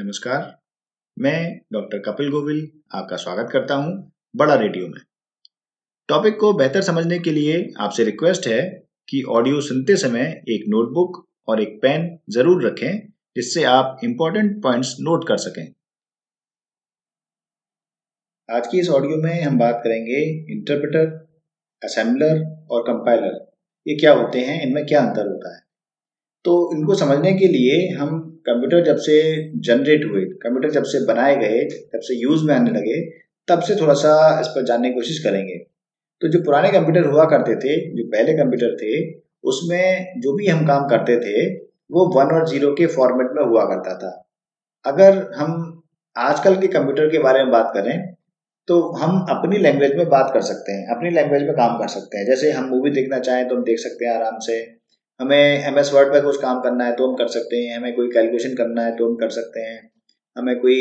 [0.00, 0.44] नमस्कार।
[1.16, 2.60] मैं डॉक्टर कपिल गोविल
[2.94, 3.90] आपका स्वागत करता हूँ
[4.36, 5.00] बड़ा रेडियो में।
[6.08, 8.62] टॉपिक को बेहतर समझने के लिए आपसे रिक्वेस्ट है
[9.08, 14.96] कि ऑडियो सुनते समय एक नोटबुक और एक पेन ज़रूर रखें, जिससे आप इंपॉर्टेंट पॉइंट्स
[15.00, 15.62] नोट कर सकें।
[18.48, 21.06] आज की इस ऑडियो में हम बात करेंगे इंटरप्रेटर
[21.82, 23.38] असेंबलर और कंपाइलर
[23.86, 24.60] ये क्या होते हैं?
[24.62, 25.62] इनमें क्या अंतर होता है?
[26.44, 29.16] तो इनको समझने के लिए हम कंप्यूटर जब से
[29.60, 33.00] जनरेट हुए कंप्यूटर जब से बनाए गए, जब से यूज़ में आने लगे,
[33.48, 35.56] तब से थोड़ा सा इस पर जानने की कोशिश करेंगे।
[36.22, 38.92] तो जो पुराने कंप्यूटर हुआ करते थे, जो पहले कंप्यूटर थे,
[39.44, 41.46] उसमें जो भी हम काम करते थे,
[41.90, 44.10] वो वन और ज़ीरो के फॉर्मेट में हुआ करता था।
[44.84, 45.82] अगर हम
[46.16, 48.14] आजकल के कंप्यूटर के बारे में बात करें
[48.68, 52.18] तो हम अपनी लैंग्वेज में बात कर सकते हैं, अपनी लैंग्वेज में काम कर सकते
[52.18, 54.58] हैं। जैसे हम मूवी देखना चाहें तो हम देख सकते हैं आराम से।
[55.20, 57.94] हमें एम एस वर्ड पर कुछ काम करना है तो हम कर सकते हैं, हमें
[57.94, 59.90] कोई कैलकुलेशन करना है तो हम कर सकते हैं,
[60.36, 60.78] हमें कोई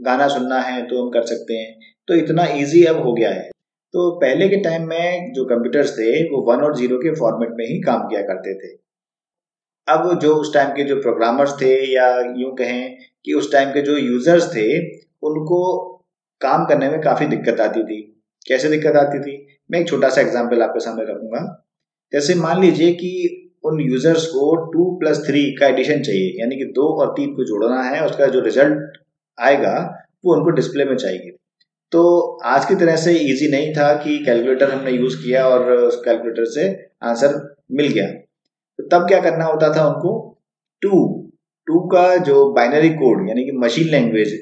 [0.00, 3.50] गाना सुनना है तो हम कर सकते हैं तो इतना इजी अब हो गया है।
[3.94, 7.64] तो पहले के टाइम में जो कंप्यूटर्स थे, वो वन और ज़ीरो के फॉर्मेट में
[7.66, 8.74] ही काम किया करते थे।
[9.88, 13.82] अब जो उस टाइम के जो प्रोग्रामर्स थे या यूँ कहें कि उस टाइम के
[13.82, 14.66] जो यूज़र्स थे,
[15.22, 15.62] उनको
[16.40, 18.00] काम करने में काफ़ी दिक्कत आती थी।
[18.46, 19.36] कैसे दिक्कत आती थी?
[19.70, 21.40] मैं एक छोटा सा एग्ज़ाम्पल आपके सामने रखूँगा।
[22.12, 26.64] जैसे मान लीजिए कि उन यूज़र्स को टू प्लस थ्री का एडिशन चाहिए। यानी कि
[26.64, 28.98] दो और तीन को जोड़ना है, उसका जो रिज़ल्ट
[29.40, 31.36] आएगा, वो उनको डिस्प्ले में चाहिए।
[31.92, 36.02] तो आज की तरह से इजी नहीं था कि कैलकुलेटर हमने यूज़ किया और उस
[36.04, 38.06] कैलकुलेटर से आंसर मिल गया।
[38.78, 40.38] तो तब क्या करना होता था उनको?
[40.82, 41.22] टू
[41.66, 44.32] टू का जो बाइनरी कोड यानी कि मशीन लैंग्वेज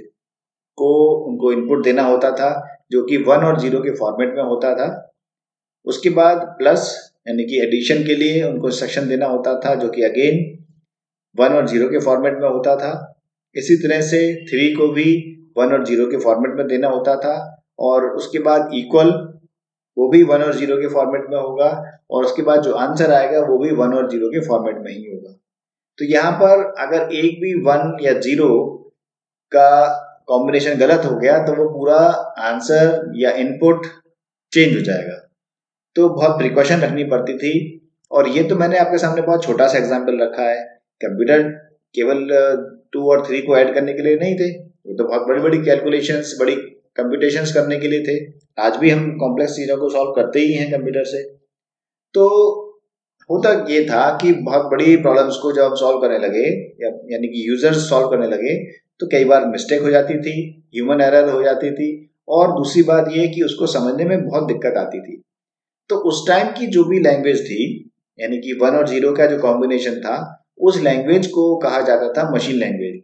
[0.77, 4.75] को उनको इनपुट देना होता था, जो कि वन और ज़ीरो के फॉर्मेट में होता
[4.75, 5.13] था।
[5.85, 10.03] उसके बाद प्लस यानी कि एडिशन के लिए उनको सेक्शन देना होता था, जो कि
[10.03, 10.43] अगेन
[11.37, 12.93] वन और ज़ीरो के फॉर्मेट में होता था।
[13.57, 15.13] इसी तरह से थ्री को भी
[15.59, 17.35] वन और ज़ीरो के फॉर्मेट में देना होता था
[17.81, 19.11] और उसके बाद इक्वल
[19.97, 21.71] वो भी वन और ज़ीरो के फॉर्मेट में होगा
[22.11, 25.05] और उसके बाद जो आंसर आएगा वो भी वन और ज़ीरो के फॉर्मेट में ही
[25.05, 25.33] होगा।
[25.99, 28.51] तो यहाँ पर अगर एक भी वन या ज़ीरो
[29.53, 29.71] का
[30.29, 31.99] कॉम्बिनेशन गलत हो गया तो वो पूरा
[32.45, 33.87] आंसर या इनपुट
[34.53, 35.21] चेंज हो जाएगा।
[35.97, 37.53] तो बहुत प्रिकॉशन रखनी पड़ती थी।
[38.11, 40.63] और ये तो मैंने आपके सामने बहुत छोटा सा एग्ज़ाम्पल रखा है।
[41.01, 41.43] कंप्यूटर
[41.95, 42.27] केवल
[42.93, 45.59] टू और थ्री को ऐड करने के लिए नहीं थे। वो तो बहुत बड़ी बड़ी
[45.65, 46.55] कैलकुलेशंस बड़ी
[46.97, 48.19] कंप्यूटेशंस करने के लिए थे।
[48.59, 51.23] आज भी हम कॉम्प्लेक्स चीज़ों को सॉल्व करते ही हैं कंप्यूटर से।
[52.15, 52.27] तो
[53.31, 56.45] होता ये था कि बहुत बड़ी प्रॉब्लम्स को जब हम सॉल्व करने लगे
[56.81, 58.57] या, यानी कि यूज़र्स सॉल्व करने लगे
[59.01, 60.35] तो कई बार मिस्टेक हो जाती थी
[60.75, 61.89] ह्यूमन एरर हो जाती थी।
[62.29, 65.21] और दूसरी बात ये कि उसको समझने में बहुत दिक्कत आती थी।
[65.89, 67.91] तो उस टाइम की जो भी लैंग्वेज थी,
[68.21, 72.31] यानी कि वन और ज़ीरो का जो कॉम्बिनेशन था, उस लैंग्वेज को कहा जाता था
[72.35, 73.03] मशीन लैंग्वेज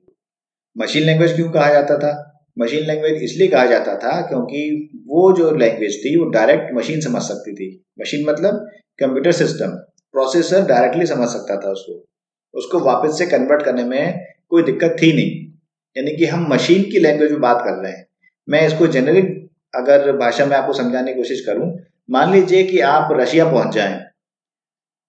[0.78, 2.26] मशीन लैंग्वेज क्यों कहा जाता था?
[2.58, 7.22] मशीन लैंग्वेज इसलिए कहा जाता था क्योंकि वो जो लैंग्वेज थी, वो डायरेक्ट मशीन समझ
[7.22, 8.54] सकती थी। मशीन मतलब
[8.98, 9.66] कंप्यूटर सिस्टम
[10.12, 12.06] प्रोसेसर डायरेक्टली समझ सकता था उसको।
[12.54, 15.52] उसको वापस से कन्वर्ट करने में कोई दिक्कत थी नहीं।
[15.96, 18.06] यानी कि हम मशीन की लैंग्वेज में बात कर रहे हैं।
[18.48, 21.79] मैं इसको जेनरिक अगर भाषा में आपको समझाने की कोशिश करूँ
[22.10, 23.98] मान लीजिए कि आप रशिया पहुँच जाए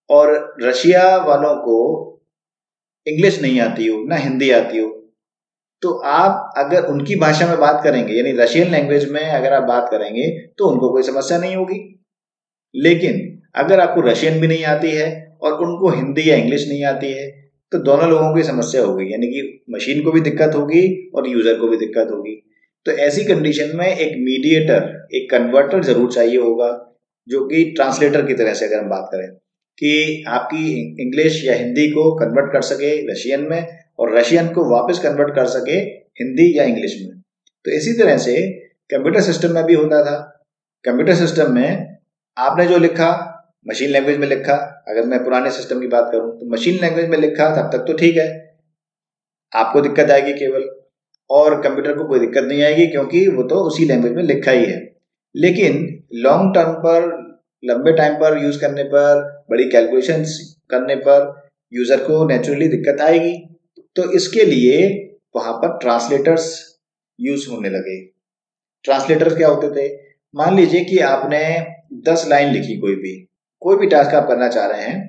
[0.09, 1.77] और रशिया वालों को
[3.07, 4.89] इंग्लिश नहीं आती हो, ना हिंदी आती हो
[5.83, 9.87] तो आप अगर उनकी भाषा में बात करेंगे, यानी रशियन लैंग्वेज में अगर आप बात
[9.91, 11.77] करेंगे तो उनको कोई समस्या नहीं होगी।
[12.75, 13.15] लेकिन
[13.55, 15.07] अगर आपको रशियन भी नहीं आती है
[15.41, 17.29] और उनको हिंदी या इंग्लिश नहीं आती है
[17.71, 20.83] तो दोनों लोगों की समस्या होगी। यानी कि मशीन को भी दिक्कत होगी
[21.15, 22.35] और यूज़र को भी दिक्कत होगी।
[22.85, 26.69] तो ऐसी कंडीशन में एक मीडिएटर एक कन्वर्टर ज़रूर चाहिए होगा।
[27.31, 29.27] जो कि ट्रांसलेटर की तरह से अगर हम बात करें,
[29.77, 30.65] कि आपकी
[31.01, 33.67] इंग्लिश या हिंदी को कन्वर्ट कर सके रशियन में
[33.99, 35.77] और रशियन को वापस कन्वर्ट कर सके
[36.19, 37.21] हिंदी या इंग्लिश में।
[37.65, 38.35] तो इसी तरह से
[38.89, 40.17] कंप्यूटर सिस्टम में भी होता था।
[40.85, 41.97] कंप्यूटर सिस्टम में
[42.37, 43.27] आपने जो लिखा
[43.67, 47.17] मशीन लैंग्वेज में लिखा, अगर मैं पुराने सिस्टम की बात करूँ तो मशीन लैंग्वेज में
[47.17, 48.55] लिखा, तब तक तो ठीक है।
[49.55, 50.69] आपको दिक्कत आएगी केवल।
[51.29, 54.65] और कंप्यूटर को कोई दिक्कत नहीं आएगी, क्योंकि वो तो उसी लैंग्वेज में लिखा ही
[54.65, 54.95] है।
[55.35, 57.20] लेकिन लॉन्ग टर्म पर
[57.63, 60.23] लंबे टाइम पर यूज़ करने पर, बड़ी कैलकुलेशन
[60.69, 63.33] करने पर यूज़र को नेचुरली दिक्कत आएगी।
[63.95, 64.77] तो इसके लिए
[65.35, 66.47] वहाँ पर ट्रांसलेटर्स
[67.19, 67.99] यूज़ होने लगे।
[68.85, 69.87] ट्रांसलेटर्स क्या होते थे?
[70.33, 71.43] मान लीजिए कि आपने
[72.05, 73.13] दस लाइन लिखी कोई भी
[73.61, 74.99] कोई भी टास्क आप करना चाह रहे हैं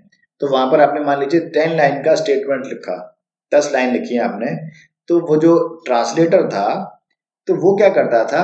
[0.40, 2.96] तो वहाँ पर आपने मान लीजिए टेन लाइन का स्टेटमेंट लिखा,
[3.52, 4.50] दस लाइन लिखी है आपने
[5.08, 5.52] तो वो जो
[5.86, 6.66] ट्रांसलेटर था
[7.48, 8.42] तो वो क्या करता था?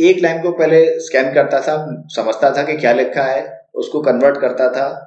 [0.00, 1.76] एक लाइन को पहले स्कैन करता था,
[2.14, 5.04] समझता था कि क्या लिखा है, उसको कन्वर्ट करता था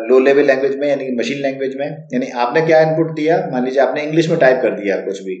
[0.00, 3.36] लो लेवल लैंग्वेज में, यानी मशीन लैंग्वेज में। यानी आपने क्या इनपुट दिया?
[3.52, 5.34] मान लीजिए आपने इंग्लिश में टाइप कर दिया कुछ भी,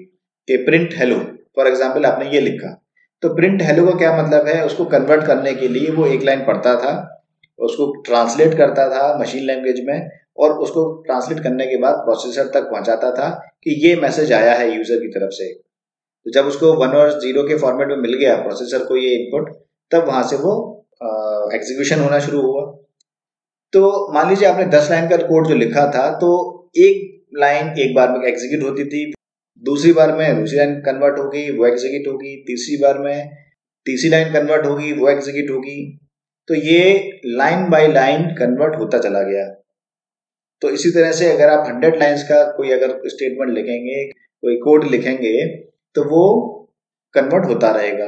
[0.48, 1.16] कि प्रिंट हेलो
[1.56, 2.78] फॉर एग्ज़ाम्पल आपने ये लिखा।
[3.22, 4.64] तो प्रिंट हेलो का क्या मतलब है?
[4.66, 6.94] उसको कन्वर्ट करने के लिए वो एक लाइन पढ़ता था,
[7.58, 10.08] उसको ट्रांसलेट करता था मशीन लैंग्वेज में,
[10.38, 13.28] और उसको ट्रांसलेट करने के बाद प्रोसेसर तक पहुंचाता था
[13.64, 15.52] कि ये मैसेज आया है यूज़र की तरफ़ से।
[16.26, 19.50] तो जब उसको वन और ज़ीरो के फॉर्मेट में मिल गया प्रोसेसर को ये इनपुट
[19.90, 20.52] तब वहाँ से वो
[21.54, 22.62] एग्जीक्यूशन होना शुरू हुआ।
[23.72, 26.30] तो मान लीजिए आपने दस लाइन का कोड जो लिखा था तो
[26.78, 29.12] एक लाइन एक बार में एग्जीक्यूट होती थी,
[29.62, 33.30] दूसरी बार में दूसरी लाइन कन्वर्ट होगी, वो एग्जीक्यूट होगी, तीसरी बार में
[33.86, 35.98] तीसरी लाइन कन्वर्ट होगी, वो एग्जीक्यूट होगी।
[36.48, 39.44] तो ये लाइन बाय लाइन कन्वर्ट होता चला गया।
[40.62, 44.84] तो इसी तरह से अगर आप हंड्रेड लाइन्स का कोई अगर स्टेटमेंट लिखेंगे, कोई कोड
[44.90, 45.46] लिखेंगे
[45.96, 46.24] तो वो
[47.14, 48.06] कन्वर्ट होता रहेगा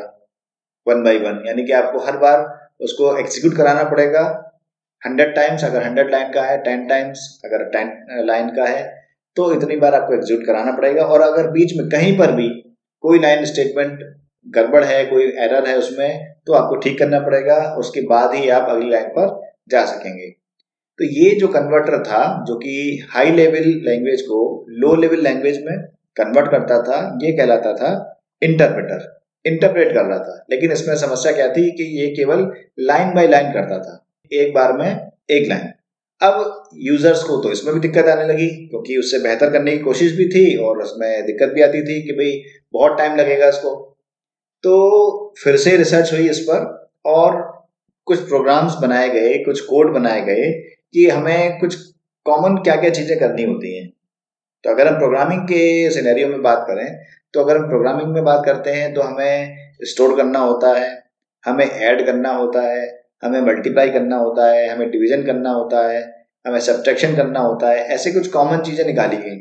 [0.87, 2.47] वन बाई वन यानी कि आपको हर बार
[2.81, 4.23] उसको एग्जीक्यूट कराना पड़ेगा।
[5.03, 7.93] हंड्रेड टाइम्स अगर हंड्रेड लाइन का है टेन टाइम्स अगर टेन
[8.27, 8.83] लाइन का है
[9.37, 12.49] तो इतनी बार आपको एग्जीक्यूट कराना पड़ेगा। और अगर बीच में कहीं पर भी
[13.05, 13.99] कोई लाइन स्टेटमेंट
[14.47, 18.69] गड़बड़ है, कोई एरर है उसमें तो आपको ठीक करना पड़ेगा। उसके बाद ही आप
[18.71, 19.41] अगली लाइन पर
[19.71, 20.29] जा सकेंगे।
[20.99, 25.77] तो ये जो कन्वर्टर था, जो कि हाई लेवल लैंग्वेज को लो लेवल लैंग्वेज में
[26.17, 27.93] कन्वर्ट करता था, ये कहलाता था
[28.43, 29.13] इंटरप्रेटर
[29.45, 32.51] इंटरप्रेट कर रहा था। लेकिन इसमें समस्या क्या थी कि ये केवल
[32.81, 35.73] लाइन बाय लाइन करता था, एक बार में एक लाइन
[36.21, 40.13] अब यूज़र्स को तो इसमें भी दिक्कत आने लगी, क्योंकि उससे बेहतर करने की कोशिश
[40.13, 42.31] भी थी और उसमें दिक्कत भी आती थी कि भाई
[42.75, 43.71] बहुत टाइम लगेगा इसको।
[44.65, 47.43] तो फिर से रिसर्च हुई इस पर और
[48.07, 50.51] कुछ प्रोग्राम्स बनाए गए, कुछ कोड बनाए गए
[50.95, 51.75] कि हमें कुछ
[52.27, 53.89] कॉमन क्या क्या चीज़ें करनी होती हैं।
[54.65, 56.87] तो अगर हम प्रोग्रामिंग के सिनेरियो में बात करें
[57.35, 60.91] तो अगर हम प्रोग्रामिंग में बात करते हैं तो हमें स्टोर करना होता है,
[61.45, 62.87] हमें ऐड करना होता है,
[63.25, 66.03] हमें मल्टीप्लाई करना होता है, हमें डिवीज़न करना होता है,
[66.45, 69.37] हमें सब्ट्रैक्शन करना होता है, ऐसे कुछ कॉमन चीज़ें निकाली गई।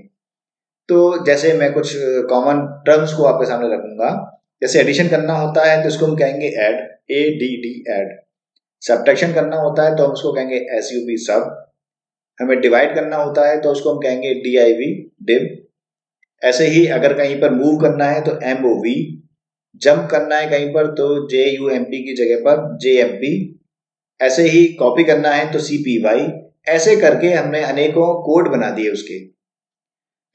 [0.90, 1.94] तो जैसे मैं कुछ
[2.30, 4.12] कॉमन टर्म्स को आपके सामने रखूँगा,
[4.62, 6.80] जैसे एडिशन करना होता है तो इसको हम कहेंगे add
[7.12, 8.16] A D D add
[8.82, 11.63] subtraction करना होता है तो हम उसको कहेंगे एस यू बी सब
[12.42, 15.50] हमें डिवाइड करना होता है तो उसको हम कहेंगे डी आई वी डिव
[16.42, 18.96] ऐसे ही अगर कहीं पर मूव करना है तो एम ओ वी
[19.82, 23.16] जंप करना है कहीं पर तो जे यू एम पी की जगह पर जे एम
[23.16, 23.60] पी
[24.22, 26.28] ऐसे ही कॉपी करना है तो सी पी वाई
[26.68, 29.20] ऐसे करके हमने अनेकों कोड बना दिए उसके।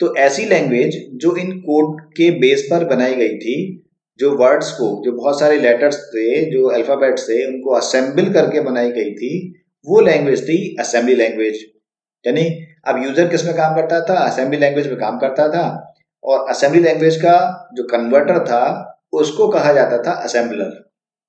[0.01, 3.85] तो ऐसी लैंग्वेज जो इन कोड के बेस पर बनाई गई थी,
[4.19, 8.91] जो वर्ड्स को, जो बहुत सारे लेटर्स थे, जो अल्फाबेट्स थे, उनको असेंबल करके बनाई
[8.91, 9.55] गई थी,
[9.87, 11.78] वो लैंग्वेज थी असेंबली लैंग्वेज
[12.25, 12.45] यानी
[12.87, 14.15] अब यूज़र किसमें काम करता था?
[14.17, 15.95] असेंबली लैंग्वेज में काम करता था।
[16.25, 17.37] और असेंबली लैंग्वेज का
[17.75, 18.65] जो कन्वर्टर था,
[19.13, 20.73] उसको कहा जाता था असेंबलर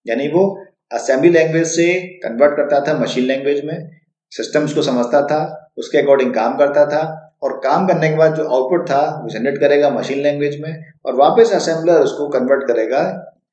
[0.06, 0.44] यानी वो
[0.92, 1.94] असेंबली लैंग्वेज से
[2.24, 3.90] कन्वर्ट करता था मशीन लैंग्वेज में
[4.32, 7.02] सिस्टम्स को समझता था, उसके अकॉर्डिंग काम करता था।
[7.44, 11.16] और काम करने के बाद जो आउटपुट था, वो जनरेट करेगा मशीन लैंग्वेज में और
[11.16, 13.02] वापस असेंबलर उसको कन्वर्ट करेगा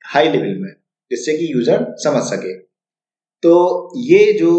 [0.04, 0.72] हाई लेवल में,
[1.10, 2.52] जिससे कि यूज़र समझ सके।
[3.42, 3.52] तो
[4.04, 4.52] ये जो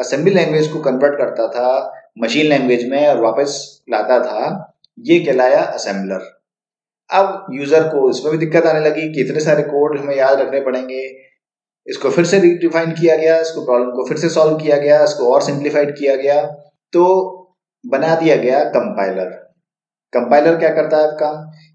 [0.00, 1.72] असेंबली लैंग्वेज को कन्वर्ट करता था
[2.16, 6.30] मशीन लैंग्वेज में और वापस लाता था, ये कहलाया असेंबलर।
[7.10, 10.60] अब यूज़र को इसमें भी दिक्कत आने लगी कि इतने सारे कोड हमें याद रखने
[10.60, 11.02] पड़ेंगे।
[11.86, 15.32] इसको फिर से रिडिफाइन किया गया, इसको प्रॉब्लम को फिर से सॉल्व किया गया, इसको
[15.34, 16.42] और सिंप्लीफाइड किया गया।
[16.92, 17.04] तो
[17.84, 19.30] बना दिया गया कंपाइलर
[20.12, 21.28] कंपाइलर क्या करता है आपका?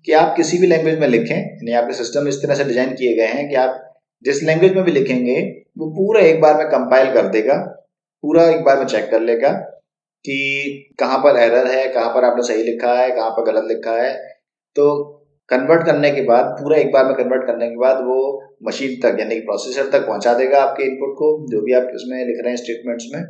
[0.06, 3.16] कि आप किसी भी लैंग्वेज में लिखें, यानी आपके सिस्टम इस तरह से डिज़ाइन किए
[3.16, 3.84] गए हैं कि आप
[4.26, 5.40] जिस लैंग्वेज में भी लिखेंगे,
[5.78, 7.56] वो पूरा एक बार में कंपाइल कर देगा,
[8.24, 9.50] पूरा एक बार में चेक कर लेगा।
[10.26, 13.92] कि कहाँ पर एरर है, कहाँ पर आपने सही लिखा है, कहाँ पर गलत लिखा
[13.92, 14.14] है।
[14.76, 15.04] तो
[15.50, 18.18] कन्वर्ट करने के बाद, पूरा एक बार में कन्वर्ट करने के बाद वो
[18.68, 22.18] मशीन तक, यानी कि प्रोसेसर तक पहुँचा देगा आपके इनपुट को। जो भी आप उसमें
[22.26, 23.22] लिख रहे हैं स्टेटमेंट्स में,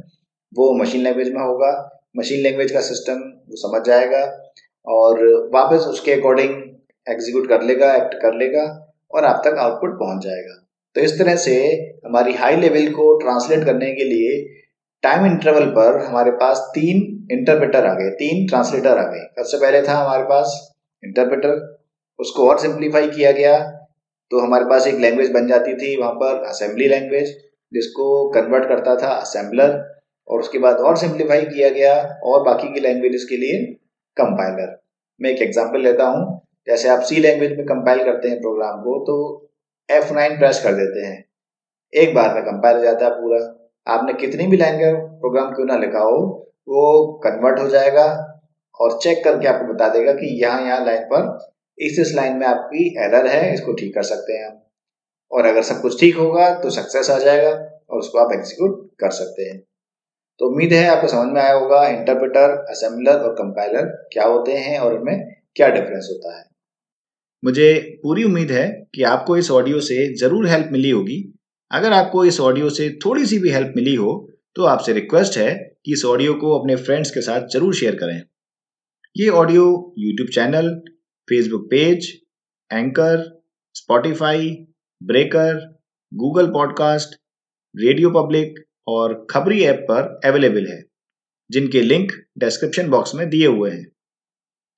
[0.53, 1.72] वो मशीन लैंग्वेज में होगा।
[2.17, 4.22] मशीन लैंग्वेज का सिस्टम वो समझ जाएगा
[4.88, 6.53] और वापस उसके अकॉर्डिंग
[7.08, 8.63] एग्जीक्यूट कर लेगा एक्ट कर लेगा
[9.12, 10.56] और आप तक आउटपुट पहुँच जाएगा।
[10.96, 11.56] तो इस तरह से
[12.06, 14.38] हमारी हाई लेवल को ट्रांसलेट करने के लिए
[15.04, 16.98] टाइम इंटरवल पर हमारे पास तीन
[17.32, 20.56] इंटरप्रेटर आ गए, तीन ट्रांसलेटर आ गए। सबसे पहले था हमारे पास
[21.04, 21.75] इंटरप्रेटर
[22.20, 23.58] उसको और सिंप्लीफाई किया गया
[24.32, 27.36] तो हमारे पास एक लैंग्वेज बन जाती थी, वहाँ पर असेंबली लैंग्वेज
[27.72, 29.77] जिसको कन्वर्ट करता था असेंबलर
[30.27, 33.63] और उसके बाद और सिंप्लीफाई किया गया, और बाकी की लैंग्वेजेस के लिए
[34.18, 34.75] कंपाइलर
[35.22, 38.98] मैं एक एग्जांपल लेता हूँ, जैसे आप सी लैंग्वेज में कंपाइल करते हैं प्रोग्राम को
[39.06, 39.16] तो
[39.89, 41.24] एफ़ नाइन प्रेस कर देते हैं।
[41.94, 43.39] एक बार में कंपाइल हो जाता है पूरा।
[43.88, 46.17] आपने कितनी भी लाइन का प्रोग्राम क्यों ना लिखा हो,
[46.67, 48.06] वो कन्वर्ट हो जाएगा
[48.79, 51.38] और चेक करके आपको बता देगा कि यहाँ यहाँ लाइन पर
[51.77, 54.60] इस इस लाइन में आपकी एरर है, इसको ठीक कर सकते हैं हम
[55.32, 59.12] और अगर सब कुछ ठीक होगा तो सक्सेस आ जाएगा और उसको आप एग्जीक्यूट कर
[59.12, 59.60] सकते हैं।
[60.39, 64.77] तो उम्मीद है आपको समझ में आया होगा इंटरप्रेटर असेंबलर और कंपाइलर क्या होते हैं
[64.79, 65.20] और उनमें
[65.56, 66.44] क्या डिफरेंस होता है।
[67.44, 71.17] मुझे पूरी उम्मीद है कि आपको इस ऑडियो से ज़रूर हेल्प मिली होगी।
[71.72, 74.12] अगर आपको इस ऑडियो से थोड़ी सी भी हेल्प मिली हो
[74.56, 75.54] तो आपसे रिक्वेस्ट है
[75.86, 78.22] कि इस ऑडियो को अपने फ्रेंड्स के साथ ज़रूर शेयर करें।
[79.16, 79.66] ये audio
[80.00, 80.70] YouTube channel
[81.28, 82.08] Facebook page
[82.72, 83.24] Anchor
[83.76, 84.50] Spotify
[85.02, 85.60] Breaker
[86.12, 87.16] Google podcast
[87.76, 90.82] Radio Public और खबरी ऐप पर अवेलेबल है,
[91.50, 93.86] जिनके लिंक डिस्क्रिप्शन बॉक्स में दिए हुए हैं।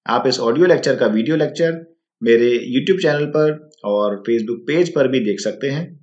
[0.05, 1.85] आप इस ऑडियो लेक्चर का वीडियो लेक्चर
[2.21, 5.98] मेरे यूट्यूब चैनल पर और फेसबुक पेज पर भी देख सकते हैं।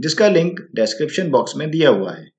[0.00, 2.30] जिसका लिंक डिस्क्रिप्शन बॉक्स में दिया हुआ है।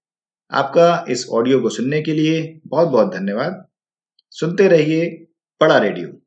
[0.52, 3.68] आपका इस ऑडियो को सुनने के लिए बहुत बहुत धन्यवाद।
[4.30, 5.28] सुनते रहिए
[5.60, 6.23] पड़ा रेडियो।